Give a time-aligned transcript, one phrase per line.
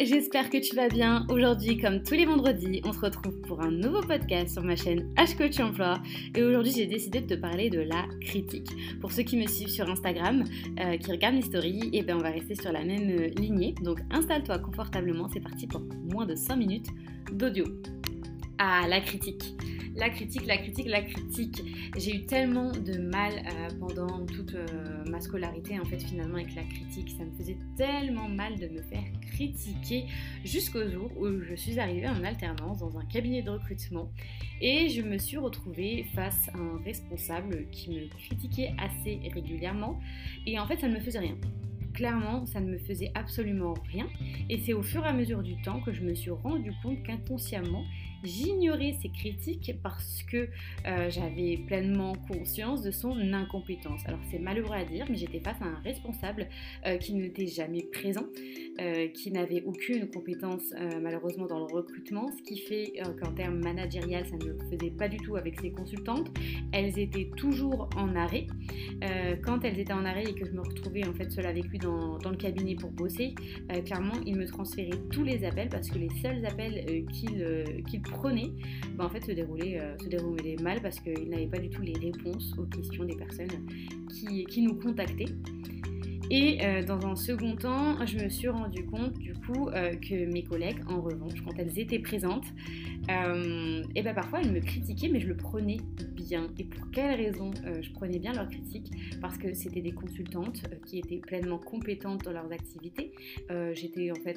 [0.00, 1.26] J'espère que tu vas bien.
[1.28, 5.12] Aujourd'hui, comme tous les vendredis, on se retrouve pour un nouveau podcast sur ma chaîne
[5.16, 6.00] H Coach Emploi.
[6.36, 8.68] Et aujourd'hui, j'ai décidé de te parler de la critique.
[9.00, 10.44] Pour ceux qui me suivent sur Instagram,
[10.80, 13.28] euh, qui regardent mes stories, et eh ben on va rester sur la même euh,
[13.40, 13.74] lignée.
[13.82, 16.88] Donc installe-toi confortablement, c'est parti pour moins de 5 minutes
[17.32, 17.64] d'audio.
[18.58, 19.54] Ah, la critique
[19.98, 21.62] la critique, la critique, la critique.
[21.96, 26.54] J'ai eu tellement de mal euh, pendant toute euh, ma scolarité en fait finalement avec
[26.54, 27.10] la critique.
[27.18, 29.02] Ça me faisait tellement mal de me faire
[29.32, 30.06] critiquer
[30.44, 34.12] jusqu'au jour où je suis arrivée en alternance dans un cabinet de recrutement
[34.60, 39.98] et je me suis retrouvée face à un responsable qui me critiquait assez régulièrement
[40.46, 41.36] et en fait ça ne me faisait rien
[41.98, 44.06] clairement, ça ne me faisait absolument rien.
[44.48, 47.02] Et c'est au fur et à mesure du temps que je me suis rendu compte
[47.02, 47.84] qu'inconsciemment,
[48.24, 50.48] j'ignorais ses critiques parce que
[50.86, 54.00] euh, j'avais pleinement conscience de son incompétence.
[54.06, 56.48] Alors c'est malheureux à dire, mais j'étais face à un responsable
[56.86, 58.26] euh, qui n'était jamais présent,
[58.80, 64.26] euh, qui n'avait aucune compétence malheureusement dans le recrutement, ce qui fait qu'en termes managériels,
[64.26, 66.28] ça ne faisait pas du tout avec ses consultantes.
[66.72, 68.46] Elles étaient toujours en arrêt.
[69.42, 71.78] quand elles étaient en arrêt et que je me retrouvais en fait seule avec lui
[71.78, 73.34] dans, le cabinet pour bosser,
[73.84, 78.52] clairement, il me transférait tous les appels parce que les seuls appels qu'il prenait,
[78.96, 81.82] bah, en fait, se déroulait, euh, se déroulait mal parce qu'il n'avait pas du tout
[81.82, 83.66] les réponses aux questions des personnes
[84.10, 85.32] qui, qui nous contactaient.
[86.30, 90.30] Et euh, dans un second temps, je me suis rendu compte du coup euh, que
[90.30, 92.46] mes collègues, en revanche, quand elles étaient présentes,
[93.08, 95.78] et ben parfois elles me critiquaient, mais je le prenais
[96.12, 96.48] bien.
[96.58, 98.92] Et pour quelles raisons je prenais bien leurs critiques?
[99.22, 103.12] Parce que c'était des consultantes qui étaient pleinement compétentes dans leurs activités.
[103.72, 104.36] J'étais en fait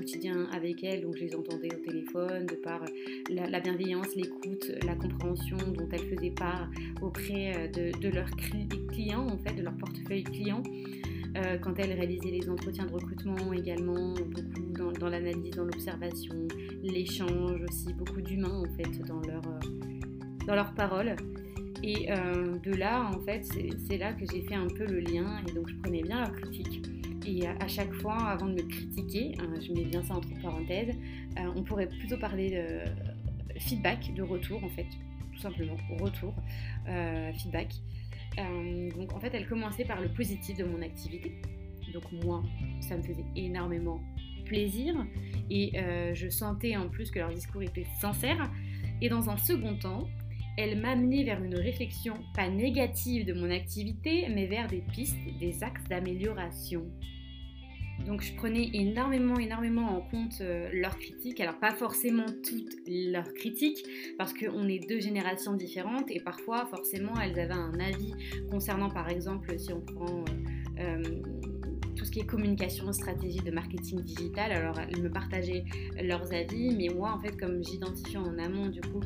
[0.00, 2.84] quotidien avec elles, donc je les entendais au téléphone de par
[3.28, 6.68] la, bienveillance, l'écoute, la compréhension dont elles faisaient part
[7.02, 8.30] auprès de, de leurs
[8.88, 10.62] clients, en fait, de leur portefeuille client.
[11.36, 16.34] Euh, quand elles réalisaient les entretiens de recrutement également, beaucoup dans, l'analyse, dans l'observation,
[16.82, 19.86] l'échange aussi, beaucoup d'humains en fait dans leur, euh,
[20.46, 21.14] dans leurs paroles.
[21.82, 23.46] Et euh, de là, en fait,
[23.88, 26.32] c'est là que j'ai fait un peu le lien et donc je prenais bien leurs
[26.32, 26.82] critiques.
[27.26, 30.94] Et à chaque fois, avant de me critiquer, je mets bien ça entre parenthèses,
[31.56, 34.86] on pourrait plutôt parler de feedback, de retour en fait,
[35.32, 36.34] tout simplement, retour,
[37.34, 37.74] feedback.
[38.38, 41.32] Euh, donc en fait, elle commençait par le positif de mon activité.
[41.92, 42.42] Donc moi,
[42.80, 44.00] ça me faisait énormément
[44.44, 44.94] plaisir
[45.48, 48.50] et euh, je sentais en plus que leur discours était sincère.
[49.00, 50.08] Et dans un second temps,
[50.60, 55.64] elle m'amenait vers une réflexion pas négative de mon activité, mais vers des pistes, des
[55.64, 56.86] axes d'amélioration.
[58.06, 61.40] Donc je prenais énormément, énormément en compte euh, leurs critiques.
[61.40, 63.84] Alors pas forcément toutes leurs critiques,
[64.16, 68.14] parce qu'on est deux générations différentes et parfois forcément elles avaient un avis
[68.50, 70.24] concernant par exemple si on prend...
[70.78, 71.02] Euh, euh,
[72.00, 74.52] tout ce qui est communication, stratégie de marketing digital.
[74.52, 75.64] Alors, elles me partageaient
[76.02, 79.00] leurs avis, mais moi, en fait, comme j'identifiais en amont, du coup,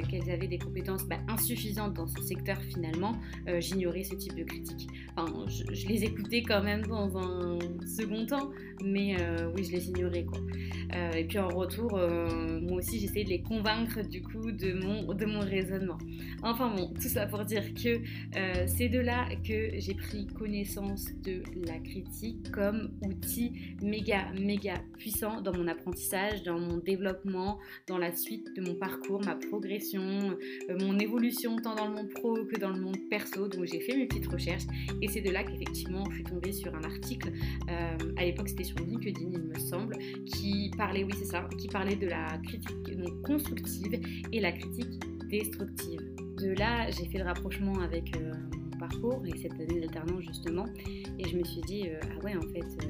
[0.00, 3.12] bah, qu'elles avaient des compétences bah, insuffisantes dans ce secteur, finalement,
[3.58, 4.88] j'ignorais ce type de critiques.
[5.16, 8.50] Enfin, je, les écoutais quand même dans un second temps,
[8.84, 10.26] mais euh, oui, je les ignorais.
[10.94, 14.72] Euh, et puis en retour, euh, moi aussi, j'essayais de les convaincre du coup de
[14.72, 15.98] mon, de mon raisonnement.
[16.42, 18.00] Enfin bon, tout ça pour dire que
[18.66, 25.40] c'est de là que j'ai pris connaissance de la critique comme outil méga, méga puissant
[25.40, 30.98] dans mon apprentissage, dans mon développement, dans la suite de mon parcours, ma progression, mon
[30.98, 33.48] évolution tant dans le monde pro que dans le monde perso.
[33.48, 34.64] Donc j'ai fait mes petites recherches
[35.00, 37.32] et c'est de là qu'effectivement je suis tombée sur un article,
[37.68, 39.96] euh, à l'époque c'était sur LinkedIn il me semble,
[40.26, 42.70] qui parlait, oui c'est ça, qui parlait de la critique
[43.24, 44.00] constructive
[44.32, 46.00] et la critique destructive.
[46.38, 50.66] De là j'ai fait le rapprochement avec euh, mon parcours et cette année d'alternance justement
[51.18, 52.86] et je me suis dit, euh, ah ouais en fait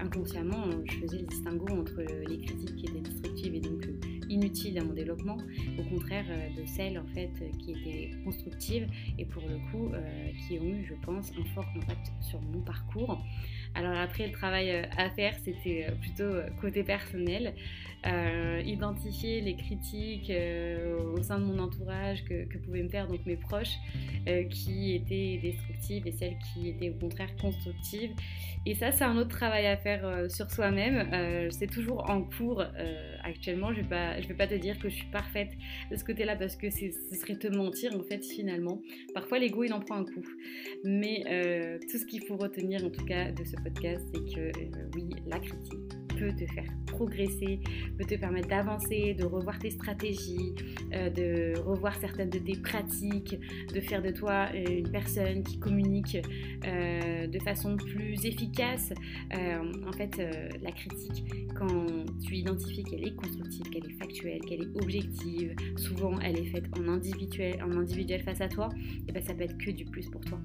[0.00, 3.88] inconsciemment je faisais le distinguo entre les critiques qui étaient destructives et donc
[4.34, 5.38] inutiles à mon développement,
[5.78, 8.86] au contraire euh, de celles en fait qui étaient constructives
[9.18, 12.60] et pour le coup euh, qui ont eu, je pense, un fort impact sur mon
[12.60, 13.18] parcours.
[13.74, 16.30] Alors après, le travail euh, à faire, c'était plutôt
[16.60, 17.54] côté personnel,
[18.66, 20.30] identifier les critiques
[21.14, 23.76] au sein de mon entourage que, pouvaient me faire donc mes proches,
[24.50, 28.10] qui étaient destructives et celles qui étaient au contraire constructives.
[28.66, 31.48] Et ça, c'est un autre travail à faire sur soi-même.
[31.50, 32.62] c'est toujours en cours
[33.24, 33.72] actuellement.
[33.72, 35.50] Je je vais pas te dire que je suis parfaite
[35.90, 38.80] de ce côté-là parce que ce serait te mentir en fait finalement.
[39.14, 40.24] Parfois l'ego il en prend un coup.
[40.84, 44.90] Mais euh, tout ce qu'il faut retenir en tout cas de ce c'est que euh,
[44.94, 45.80] oui, la critique
[46.18, 47.58] peut te faire progresser,
[47.98, 50.54] peut te permettre d'avancer, de revoir tes stratégies,
[50.92, 53.36] euh, de revoir certaines de tes pratiques,
[53.72, 56.18] de faire de toi euh, une personne qui communique
[56.64, 58.92] de façon plus efficace.
[59.32, 60.22] en fait,
[60.62, 61.24] la critique,
[61.54, 61.86] quand
[62.22, 66.66] tu identifies qu'elle est constructive, qu'elle est factuelle, qu'elle est objective, souvent elle est faite
[66.78, 68.68] en individuel, en individuel face à toi,
[69.08, 70.40] et ben ça peut être que du plus pour toi.